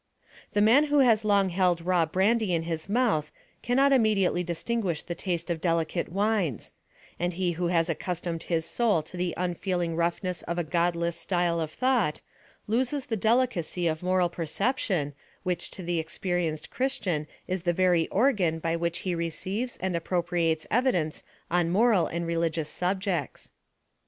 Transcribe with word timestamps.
The 0.53 0.63
man 0.63 0.85
who 0.85 1.01
has 1.01 1.23
long 1.23 1.49
held 1.49 1.79
raw 1.85 2.07
brandy 2.07 2.55
in 2.55 2.63
his 2.63 2.87
mouih 2.87 3.29
cannot 3.61 3.93
immediately 3.93 4.43
distinguish 4.43 5.03
the 5.03 5.13
taste 5.13 5.51
of 5.51 5.61
delicate 5.61 6.09
wines; 6.09 6.73
and 7.19 7.33
he 7.33 7.51
who 7.51 7.67
has 7.67 7.87
accustomed 7.87 8.41
his 8.49 8.65
soul 8.65 9.03
to 9.03 9.15
the 9.15 9.37
un 9.37 9.53
feeling 9.53 9.95
roughness 9.95 10.41
of 10.41 10.57
a 10.57 10.63
godless 10.63 11.17
style 11.17 11.59
of 11.59 11.69
thought, 11.69 12.19
loses 12.65 13.05
the 13.05 13.15
delicacy 13.15 13.85
of 13.85 14.01
moral 14.01 14.27
perception, 14.27 15.13
which 15.43 15.69
to 15.69 15.83
the 15.83 15.99
experienced 15.99 16.71
Christian 16.71 17.27
is 17.47 17.61
the 17.61 17.71
very 17.71 18.07
organ 18.07 18.57
by 18.57 18.75
which 18.75 19.01
he 19.05 19.13
receives 19.13 19.77
anti 19.81 19.97
appropriates 19.99 20.65
evidence 20.71 21.21
on 21.51 21.69
moral 21.69 22.07
and 22.07 22.25
religious 22.25 22.69
subjects. 22.69 23.51